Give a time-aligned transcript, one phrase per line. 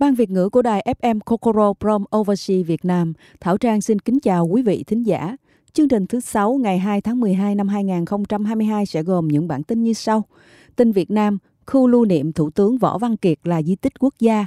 [0.00, 4.20] Ban Việt ngữ của đài FM Kokoro Prom Overseas Việt Nam, Thảo Trang xin kính
[4.20, 5.36] chào quý vị thính giả.
[5.72, 9.82] Chương trình thứ 6 ngày 2 tháng 12 năm 2022 sẽ gồm những bản tin
[9.82, 10.24] như sau.
[10.76, 14.14] Tin Việt Nam, khu lưu niệm Thủ tướng Võ Văn Kiệt là di tích quốc
[14.18, 14.46] gia.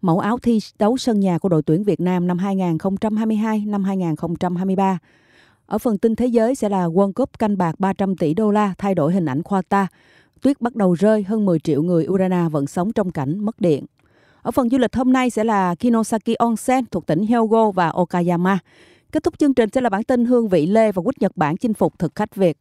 [0.00, 4.98] Mẫu áo thi đấu sân nhà của đội tuyển Việt Nam năm 2022 năm 2023.
[5.66, 8.74] Ở phần tin thế giới sẽ là World Cup canh bạc 300 tỷ đô la
[8.78, 9.86] thay đổi hình ảnh Qatar.
[10.42, 13.84] Tuyết bắt đầu rơi, hơn 10 triệu người Urana vẫn sống trong cảnh mất điện.
[14.46, 18.58] Ở phần du lịch hôm nay sẽ là Kinosaki Onsen thuộc tỉnh Hyogo và Okayama.
[19.12, 21.56] Kết thúc chương trình sẽ là bản tin Hương vị Lê và Quýt Nhật Bản
[21.56, 22.58] chinh phục thực khách Việt.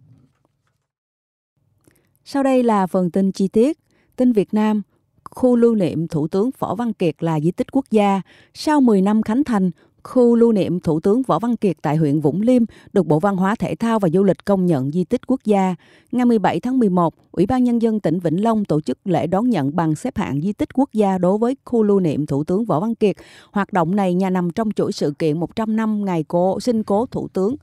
[2.23, 3.80] Sau đây là phần tin chi tiết.
[4.16, 4.82] Tin Việt Nam,
[5.23, 8.22] khu lưu niệm Thủ tướng Võ Văn Kiệt là di tích quốc gia.
[8.54, 9.72] Sau 10 năm khánh thành,
[10.08, 12.62] khu lưu niệm Thủ tướng Võ Văn Kiệt tại huyện Vũng Liêm
[12.94, 15.76] được Bộ Văn hóa Thể thao và Du lịch công nhận di tích quốc gia.
[16.12, 19.50] Ngày 17 tháng 11, Ủy ban Nhân dân tỉnh Vĩnh Long tổ chức lễ đón
[19.50, 22.66] nhận bằng xếp hạng di tích quốc gia đối với khu lưu niệm Thủ tướng
[22.66, 23.16] Võ Văn Kiệt.
[23.52, 27.06] Hoạt động này nhà nằm trong chuỗi sự kiện 100 năm ngày cố sinh cố
[27.06, 27.56] Thủ tướng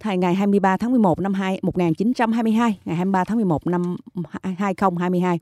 [0.00, 3.96] Thời ngày 23 tháng 11 năm 2, 1922, ngày 23 tháng 11 năm
[4.42, 5.38] 2022.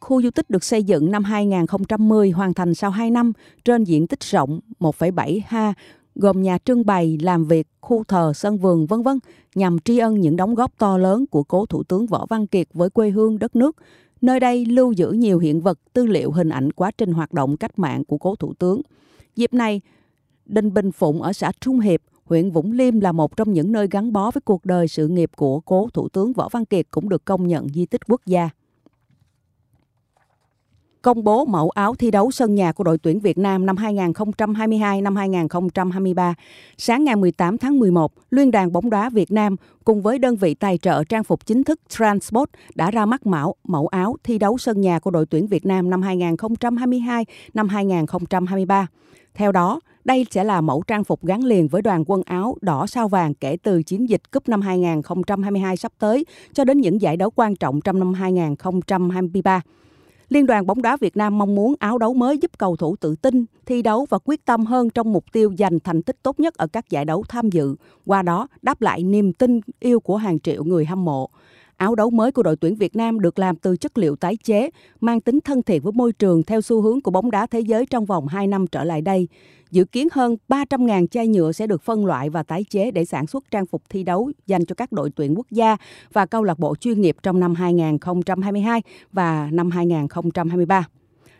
[0.00, 3.32] Khu du tích được xây dựng năm 2010 hoàn thành sau 2 năm
[3.64, 5.74] trên diện tích rộng 1,7 ha
[6.14, 9.18] gồm nhà trưng bày, làm việc, khu thờ, sân vườn vân vân
[9.54, 12.68] nhằm tri ân những đóng góp to lớn của cố thủ tướng Võ Văn Kiệt
[12.74, 13.76] với quê hương đất nước.
[14.20, 17.56] Nơi đây lưu giữ nhiều hiện vật, tư liệu hình ảnh quá trình hoạt động
[17.56, 18.80] cách mạng của cố thủ tướng.
[19.36, 19.80] Dịp này,
[20.46, 23.88] Đình Bình Phụng ở xã Trung Hiệp, huyện Vũng Liêm là một trong những nơi
[23.90, 27.08] gắn bó với cuộc đời sự nghiệp của cố thủ tướng Võ Văn Kiệt cũng
[27.08, 28.50] được công nhận di tích quốc gia
[31.02, 35.02] công bố mẫu áo thi đấu sân nhà của đội tuyển Việt Nam năm 2022
[35.02, 36.34] năm 2023.
[36.76, 40.54] Sáng ngày 18 tháng 11, Liên đoàn bóng đá Việt Nam cùng với đơn vị
[40.54, 44.58] tài trợ trang phục chính thức Transport đã ra mắt mẫu mẫu áo thi đấu
[44.58, 48.86] sân nhà của đội tuyển Việt Nam năm 2022 năm 2023.
[49.34, 52.86] Theo đó, đây sẽ là mẫu trang phục gắn liền với đoàn quân áo đỏ
[52.86, 57.16] sao vàng kể từ chiến dịch cúp năm 2022 sắp tới cho đến những giải
[57.16, 59.62] đấu quan trọng trong năm 2023.
[60.30, 63.14] Liên đoàn bóng đá Việt Nam mong muốn áo đấu mới giúp cầu thủ tự
[63.16, 66.54] tin, thi đấu và quyết tâm hơn trong mục tiêu giành thành tích tốt nhất
[66.54, 67.76] ở các giải đấu tham dự,
[68.06, 71.30] qua đó đáp lại niềm tin yêu của hàng triệu người hâm mộ.
[71.80, 74.70] Áo đấu mới của đội tuyển Việt Nam được làm từ chất liệu tái chế,
[75.00, 77.86] mang tính thân thiện với môi trường theo xu hướng của bóng đá thế giới
[77.86, 79.28] trong vòng 2 năm trở lại đây.
[79.70, 83.26] Dự kiến hơn 300.000 chai nhựa sẽ được phân loại và tái chế để sản
[83.26, 85.76] xuất trang phục thi đấu dành cho các đội tuyển quốc gia
[86.12, 90.86] và câu lạc bộ chuyên nghiệp trong năm 2022 và năm 2023.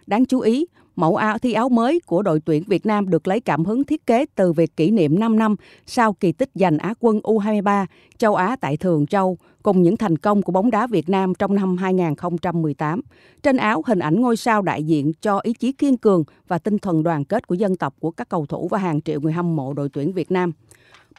[0.06, 0.66] Đáng chú ý,
[1.00, 4.06] mẫu áo thi áo mới của đội tuyển Việt Nam được lấy cảm hứng thiết
[4.06, 5.56] kế từ việc kỷ niệm 5 năm
[5.86, 7.86] sau kỳ tích giành Á quân U23
[8.18, 11.54] châu Á tại Thường Châu cùng những thành công của bóng đá Việt Nam trong
[11.54, 13.00] năm 2018.
[13.42, 16.78] Trên áo hình ảnh ngôi sao đại diện cho ý chí kiên cường và tinh
[16.78, 19.56] thần đoàn kết của dân tộc của các cầu thủ và hàng triệu người hâm
[19.56, 20.52] mộ đội tuyển Việt Nam.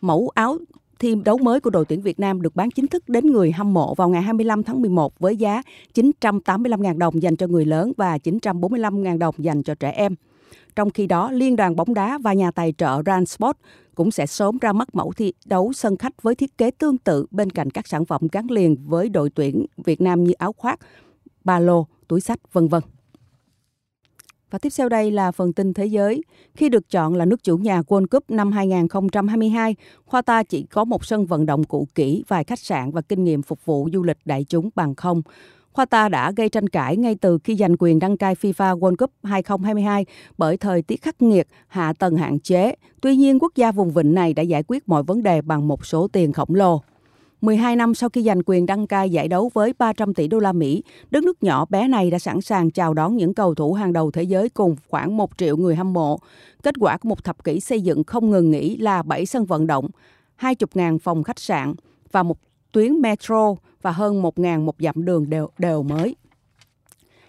[0.02, 0.58] Mẫu áo
[1.02, 3.74] thêm đấu mới của đội tuyển Việt Nam được bán chính thức đến người hâm
[3.74, 5.62] mộ vào ngày 25 tháng 11 với giá
[5.94, 10.16] 985.000 đồng dành cho người lớn và 945.000 đồng dành cho trẻ em.
[10.76, 13.58] Trong khi đó, Liên đoàn bóng đá và nhà tài trợ Ransport
[13.96, 17.26] cũng sẽ sớm ra mắt mẫu thi đấu sân khách với thiết kế tương tự
[17.32, 20.80] bên cạnh các sản phẩm gắn liền với đội tuyển Việt Nam như áo khoác,
[21.44, 22.84] ba lô, túi sách, vân vân.
[24.52, 26.24] Và tiếp theo đây là phần tin thế giới.
[26.56, 29.76] Khi được chọn là nước chủ nhà World Cup năm 2022,
[30.06, 33.24] Khoa ta chỉ có một sân vận động cũ kỹ, vài khách sạn và kinh
[33.24, 35.22] nghiệm phục vụ du lịch đại chúng bằng không.
[35.74, 38.96] Khoa ta đã gây tranh cãi ngay từ khi giành quyền đăng cai FIFA World
[38.96, 40.06] Cup 2022
[40.38, 42.76] bởi thời tiết khắc nghiệt, hạ tầng hạn chế.
[43.02, 45.86] Tuy nhiên, quốc gia vùng vịnh này đã giải quyết mọi vấn đề bằng một
[45.86, 46.82] số tiền khổng lồ.
[47.42, 50.54] 12 năm sau khi giành quyền đăng cai giải đấu với 300 tỷ đô la
[50.54, 53.94] Mỹ, đất nước nhỏ bé này đã sẵn sàng chào đón những cầu thủ hàng
[53.94, 56.20] đầu thế giới cùng khoảng 1 triệu người hâm mộ.
[56.64, 59.68] Kết quả của một thập kỷ xây dựng không ngừng nghỉ là 7 sân vận
[59.68, 59.88] động,
[60.40, 61.74] 20.000 phòng khách sạn
[62.12, 62.38] và một
[62.72, 66.16] tuyến metro và hơn 1.000 một dặm đường đều, đều mới.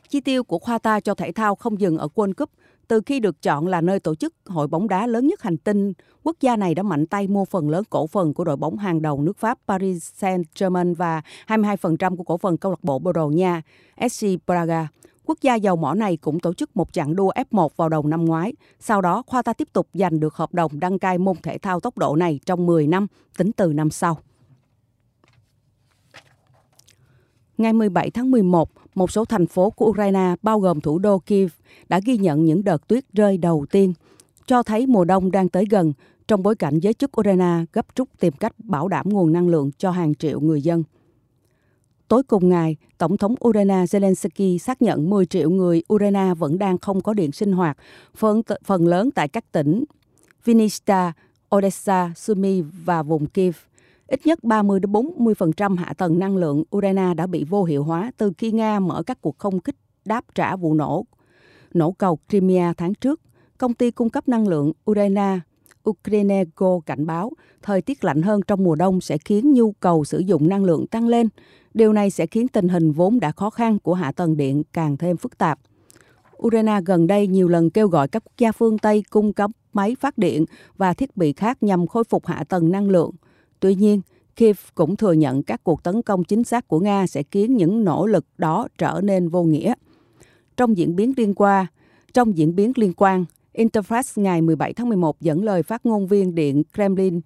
[0.08, 2.50] Chi tiêu của khoa ta cho thể thao không dừng ở World Cup.
[2.92, 5.92] Từ khi được chọn là nơi tổ chức hội bóng đá lớn nhất hành tinh,
[6.22, 9.02] quốc gia này đã mạnh tay mua phần lớn cổ phần của đội bóng hàng
[9.02, 13.30] đầu nước Pháp Paris Saint-Germain và 22% của cổ phần câu lạc bộ Bồ Đào
[13.30, 13.62] Nha
[14.10, 14.88] SC Braga.
[15.24, 18.24] Quốc gia giàu mỏ này cũng tổ chức một chặng đua F1 vào đầu năm
[18.24, 18.52] ngoái.
[18.80, 21.80] Sau đó, Khoa ta tiếp tục giành được hợp đồng đăng cai môn thể thao
[21.80, 23.06] tốc độ này trong 10 năm,
[23.38, 24.18] tính từ năm sau.
[27.62, 31.50] Ngày 17 tháng 11, một số thành phố của Ukraine, bao gồm thủ đô Kiev,
[31.88, 33.92] đã ghi nhận những đợt tuyết rơi đầu tiên,
[34.46, 35.92] cho thấy mùa đông đang tới gần
[36.28, 39.70] trong bối cảnh giới chức Ukraine gấp rút tìm cách bảo đảm nguồn năng lượng
[39.78, 40.84] cho hàng triệu người dân.
[42.08, 46.78] tối cùng ngày, Tổng thống Ukraine Zelensky xác nhận 10 triệu người Ukraine vẫn đang
[46.78, 47.76] không có điện sinh hoạt,
[48.14, 49.84] phần, phần lớn tại các tỉnh
[50.44, 51.12] Vinnytsia,
[51.56, 53.56] Odessa, Sumy và vùng Kiev.
[54.12, 58.12] Ít nhất 30 đến 40% hạ tầng năng lượng Ukraine đã bị vô hiệu hóa
[58.16, 61.06] từ khi Nga mở các cuộc không kích đáp trả vụ nổ
[61.74, 63.20] nổ cầu Crimea tháng trước.
[63.58, 65.38] Công ty cung cấp năng lượng Ukraine
[65.90, 67.32] Ukrainego cảnh báo
[67.62, 70.86] thời tiết lạnh hơn trong mùa đông sẽ khiến nhu cầu sử dụng năng lượng
[70.86, 71.28] tăng lên.
[71.74, 74.96] Điều này sẽ khiến tình hình vốn đã khó khăn của hạ tầng điện càng
[74.96, 75.58] thêm phức tạp.
[76.42, 79.96] Ukraine gần đây nhiều lần kêu gọi các quốc gia phương Tây cung cấp máy
[80.00, 80.44] phát điện
[80.76, 83.10] và thiết bị khác nhằm khôi phục hạ tầng năng lượng.
[83.62, 84.00] Tuy nhiên,
[84.36, 87.84] Kiev cũng thừa nhận các cuộc tấn công chính xác của Nga sẽ khiến những
[87.84, 89.74] nỗ lực đó trở nên vô nghĩa.
[90.56, 91.66] Trong diễn biến liên quan,
[92.14, 93.24] trong diễn biến liên quan,
[93.54, 97.20] Interfax ngày 17 tháng 11 dẫn lời phát ngôn viên Điện Kremlin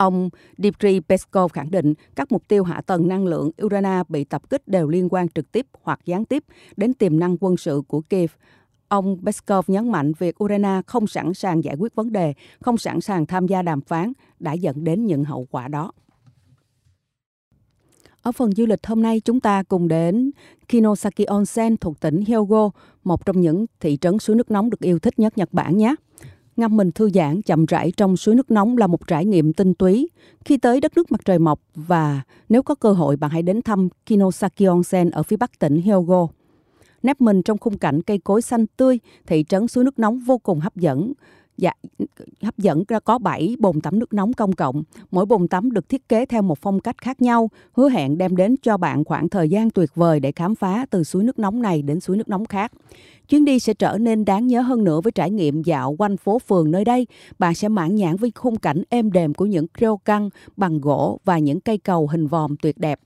[0.00, 4.50] Ông Dmitry Peskov khẳng định các mục tiêu hạ tầng năng lượng Ukraine bị tập
[4.50, 6.44] kích đều liên quan trực tiếp hoặc gián tiếp
[6.76, 8.30] đến tiềm năng quân sự của Kiev.
[8.90, 13.00] Ông Peskov nhấn mạnh việc Ukraine không sẵn sàng giải quyết vấn đề, không sẵn
[13.00, 15.92] sàng tham gia đàm phán đã dẫn đến những hậu quả đó.
[18.22, 20.30] Ở phần du lịch hôm nay chúng ta cùng đến
[20.68, 22.70] Kinosaki Onsen thuộc tỉnh Hyogo,
[23.04, 25.94] một trong những thị trấn suối nước nóng được yêu thích nhất Nhật Bản nhé.
[26.56, 29.74] Ngâm mình thư giãn chậm rãi trong suối nước nóng là một trải nghiệm tinh
[29.74, 30.08] túy.
[30.44, 33.62] Khi tới đất nước mặt trời mọc và nếu có cơ hội bạn hãy đến
[33.62, 36.28] thăm Kinosaki Onsen ở phía bắc tỉnh Hyogo.
[37.02, 40.38] Nép mình trong khung cảnh cây cối xanh tươi, thị trấn suối nước nóng vô
[40.38, 41.12] cùng hấp dẫn
[41.60, 41.72] dạ,
[42.42, 44.82] hấp dẫn có 7 bồn tắm nước nóng công cộng.
[45.10, 48.36] Mỗi bồn tắm được thiết kế theo một phong cách khác nhau, hứa hẹn đem
[48.36, 51.62] đến cho bạn khoảng thời gian tuyệt vời để khám phá từ suối nước nóng
[51.62, 52.72] này đến suối nước nóng khác.
[53.28, 56.38] Chuyến đi sẽ trở nên đáng nhớ hơn nữa với trải nghiệm dạo quanh phố
[56.38, 57.06] phường nơi đây.
[57.38, 60.00] Bạn sẽ mãn nhãn với khung cảnh êm đềm của những rêu
[60.56, 63.00] bằng gỗ và những cây cầu hình vòm tuyệt đẹp.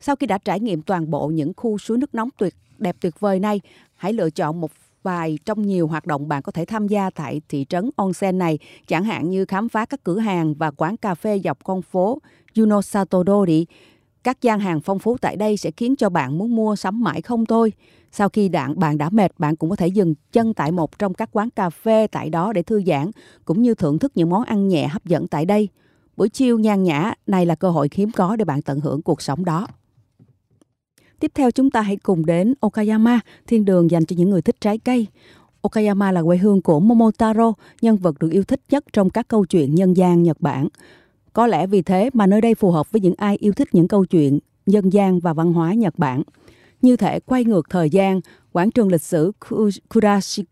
[0.00, 3.20] Sau khi đã trải nghiệm toàn bộ những khu suối nước nóng tuyệt đẹp tuyệt
[3.20, 3.60] vời này,
[3.94, 4.70] hãy lựa chọn một
[5.02, 8.58] vài trong nhiều hoạt động bạn có thể tham gia tại thị trấn onsen này,
[8.86, 12.18] chẳng hạn như khám phá các cửa hàng và quán cà phê dọc con phố
[12.56, 13.66] Yunosatodori.
[14.24, 17.22] Các gian hàng phong phú tại đây sẽ khiến cho bạn muốn mua sắm mãi
[17.22, 17.72] không thôi.
[18.12, 21.14] Sau khi đạn bạn đã mệt, bạn cũng có thể dừng chân tại một trong
[21.14, 23.10] các quán cà phê tại đó để thư giãn,
[23.44, 25.68] cũng như thưởng thức những món ăn nhẹ hấp dẫn tại đây.
[26.16, 29.22] Buổi chiều nhàn nhã này là cơ hội hiếm có để bạn tận hưởng cuộc
[29.22, 29.66] sống đó.
[31.20, 34.56] Tiếp theo chúng ta hãy cùng đến Okayama, thiên đường dành cho những người thích
[34.60, 35.06] trái cây.
[35.62, 37.52] Okayama là quê hương của Momotaro,
[37.82, 40.68] nhân vật được yêu thích nhất trong các câu chuyện nhân gian Nhật Bản.
[41.32, 43.88] Có lẽ vì thế mà nơi đây phù hợp với những ai yêu thích những
[43.88, 46.22] câu chuyện dân gian và văn hóa Nhật Bản.
[46.82, 48.20] Như thể quay ngược thời gian,
[48.52, 49.32] quảng trường lịch sử
[49.88, 50.44] Kurashiki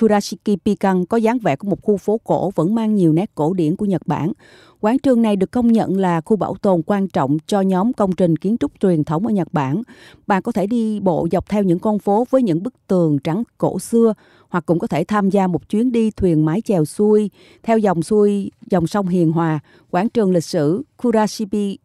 [0.00, 3.52] Kurashiki Pikan có dáng vẻ của một khu phố cổ vẫn mang nhiều nét cổ
[3.52, 4.32] điển của Nhật Bản.
[4.80, 8.12] Quán trường này được công nhận là khu bảo tồn quan trọng cho nhóm công
[8.12, 9.82] trình kiến trúc truyền thống ở Nhật Bản.
[10.26, 13.42] Bạn có thể đi bộ dọc theo những con phố với những bức tường trắng
[13.58, 14.14] cổ xưa,
[14.48, 17.30] hoặc cũng có thể tham gia một chuyến đi thuyền mái chèo xuôi
[17.62, 19.60] theo dòng xuôi, dòng sông Hiền Hòa.
[19.90, 21.76] Quán trường lịch sử Kurashiki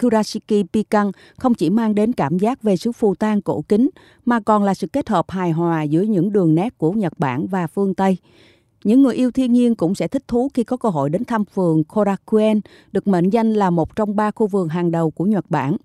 [0.00, 3.90] Kurashiki Pikan không chỉ mang đến cảm giác về sự phù tang cổ kính
[4.24, 7.46] mà còn là sự kết hợp hài hòa giữa những đường nét của Nhật Bản
[7.46, 8.16] và phương Tây.
[8.84, 11.44] Những người yêu thiên nhiên cũng sẽ thích thú khi có cơ hội đến thăm
[11.54, 12.60] vườn Korakuen,
[12.92, 15.76] được mệnh danh là một trong ba khu vườn hàng đầu của Nhật Bản.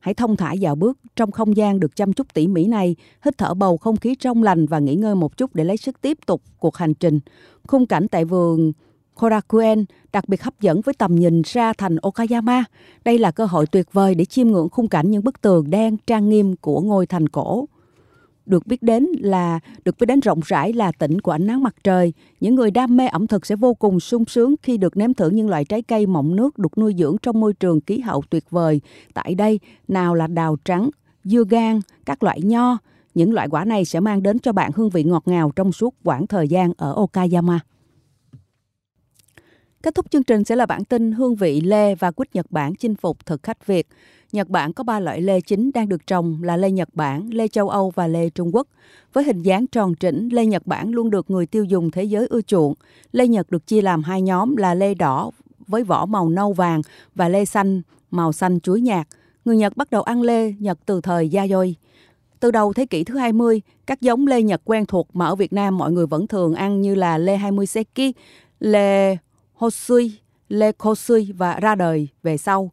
[0.00, 3.38] Hãy thông thả dạo bước trong không gian được chăm chút tỉ mỉ này, hít
[3.38, 6.18] thở bầu không khí trong lành và nghỉ ngơi một chút để lấy sức tiếp
[6.26, 7.20] tục cuộc hành trình.
[7.66, 8.72] Khung cảnh tại vườn
[9.20, 12.64] Korakuen đặc biệt hấp dẫn với tầm nhìn ra thành Okayama.
[13.04, 15.96] Đây là cơ hội tuyệt vời để chiêm ngưỡng khung cảnh những bức tường đen
[16.06, 17.68] trang nghiêm của ngôi thành cổ.
[18.46, 21.74] Được biết đến là được biết đến rộng rãi là tỉnh của ánh nắng mặt
[21.84, 22.12] trời.
[22.40, 25.30] Những người đam mê ẩm thực sẽ vô cùng sung sướng khi được nếm thử
[25.30, 28.44] những loại trái cây mọng nước được nuôi dưỡng trong môi trường khí hậu tuyệt
[28.50, 28.80] vời.
[29.14, 30.90] Tại đây, nào là đào trắng,
[31.24, 32.78] dưa gan, các loại nho.
[33.14, 35.94] Những loại quả này sẽ mang đến cho bạn hương vị ngọt ngào trong suốt
[36.04, 37.60] quãng thời gian ở Okayama.
[39.84, 42.74] Kết thúc chương trình sẽ là bản tin hương vị lê và quýt Nhật Bản
[42.74, 43.86] chinh phục thực khách Việt.
[44.32, 47.48] Nhật Bản có ba loại lê chính đang được trồng là lê Nhật Bản, lê
[47.48, 48.68] châu Âu và lê Trung Quốc.
[49.12, 52.26] Với hình dáng tròn trĩnh, lê Nhật Bản luôn được người tiêu dùng thế giới
[52.26, 52.74] ưa chuộng.
[53.12, 55.30] Lê Nhật được chia làm hai nhóm là lê đỏ
[55.66, 56.82] với vỏ màu nâu vàng
[57.14, 59.08] và lê xanh màu xanh chuối nhạt.
[59.44, 61.74] Người Nhật bắt đầu ăn lê Nhật từ thời Yayoi.
[62.40, 65.52] Từ đầu thế kỷ thứ 20, các giống lê Nhật quen thuộc mà ở Việt
[65.52, 68.12] Nam mọi người vẫn thường ăn như là lê 20 Seki,
[68.60, 69.16] lê
[69.64, 70.12] Hosui,
[70.48, 72.70] Lê Kosui và ra đời về sau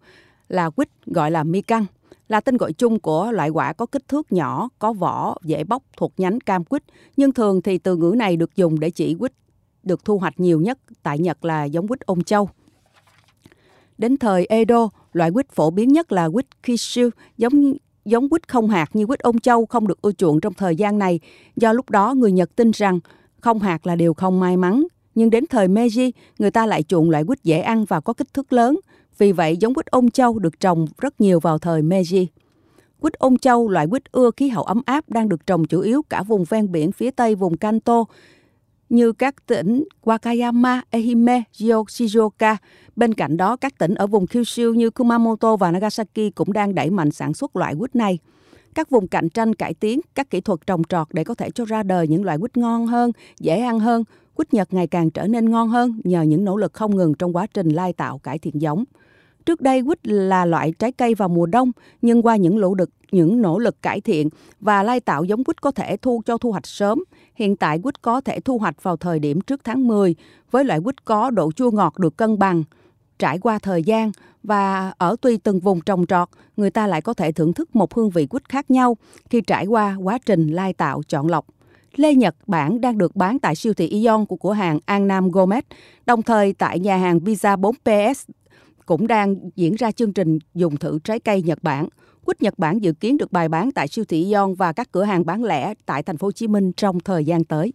[0.47, 1.85] là quýt gọi là mi căng
[2.27, 5.83] là tên gọi chung của loại quả có kích thước nhỏ, có vỏ, dễ bóc
[5.97, 6.83] thuộc nhánh cam quýt.
[7.17, 9.33] Nhưng thường thì từ ngữ này được dùng để chỉ quýt
[9.83, 12.49] được thu hoạch nhiều nhất tại Nhật là giống quýt ôn châu.
[13.97, 17.73] Đến thời Edo, loại quýt phổ biến nhất là quýt Kishu, giống
[18.05, 20.99] giống quýt không hạt như quýt ôn châu không được ưa chuộng trong thời gian
[20.99, 21.19] này,
[21.55, 22.99] do lúc đó người Nhật tin rằng
[23.39, 24.83] không hạt là điều không may mắn.
[25.15, 28.33] Nhưng đến thời Meiji, người ta lại chuộng loại quýt dễ ăn và có kích
[28.33, 28.79] thước lớn.
[29.17, 32.25] Vì vậy, giống quýt ôn châu được trồng rất nhiều vào thời Meiji.
[32.99, 36.01] Quýt ôn châu, loại quýt ưa khí hậu ấm áp đang được trồng chủ yếu
[36.09, 38.05] cả vùng ven biển phía tây vùng Kanto,
[38.89, 42.55] như các tỉnh Wakayama, Ehime, Shizuoka.
[42.95, 46.89] Bên cạnh đó, các tỉnh ở vùng Kyushu như Kumamoto và Nagasaki cũng đang đẩy
[46.89, 48.19] mạnh sản xuất loại quýt này.
[48.75, 51.65] Các vùng cạnh tranh cải tiến các kỹ thuật trồng trọt để có thể cho
[51.65, 54.03] ra đời những loại quýt ngon hơn, dễ ăn hơn.
[54.35, 57.35] Quýt Nhật ngày càng trở nên ngon hơn nhờ những nỗ lực không ngừng trong
[57.35, 58.83] quá trình lai tạo cải thiện giống.
[59.45, 62.89] Trước đây quýt là loại trái cây vào mùa đông, nhưng qua những nỗ lực
[63.11, 66.51] những nỗ lực cải thiện và lai tạo giống quýt có thể thu cho thu
[66.51, 67.03] hoạch sớm.
[67.35, 70.15] Hiện tại quýt có thể thu hoạch vào thời điểm trước tháng 10
[70.51, 72.63] với loại quýt có độ chua ngọt được cân bằng.
[73.19, 74.11] Trải qua thời gian
[74.43, 77.93] và ở tùy từng vùng trồng trọt, người ta lại có thể thưởng thức một
[77.93, 78.97] hương vị quýt khác nhau
[79.29, 81.45] khi trải qua quá trình lai tạo chọn lọc.
[81.95, 85.29] Lê Nhật Bản đang được bán tại siêu thị Ion của cửa hàng An Nam
[85.29, 85.61] Gomez,
[86.05, 88.13] đồng thời tại nhà hàng Pizza 4PS
[88.85, 91.87] cũng đang diễn ra chương trình dùng thử trái cây Nhật Bản.
[92.25, 95.03] Quýt Nhật Bản dự kiến được bày bán tại siêu thị Ion và các cửa
[95.03, 97.73] hàng bán lẻ tại thành phố Hồ Chí Minh trong thời gian tới.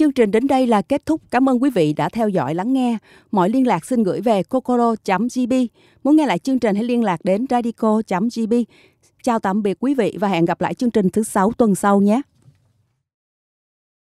[0.00, 1.20] Chương trình đến đây là kết thúc.
[1.30, 2.98] Cảm ơn quý vị đã theo dõi lắng nghe.
[3.30, 5.52] Mọi liên lạc xin gửi về kokoro.gb.
[6.04, 8.54] Muốn nghe lại chương trình hãy liên lạc đến radico.gb.
[9.22, 12.00] Chào tạm biệt quý vị và hẹn gặp lại chương trình thứ sáu tuần sau
[12.00, 12.22] nhé.